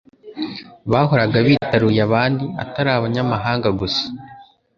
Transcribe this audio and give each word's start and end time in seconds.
bahoraga 0.91 1.37
bitaruye 1.47 1.99
abandi, 2.07 2.45
atari 2.63 2.89
abanyamahanga 2.93 3.69
gusa 3.79 4.03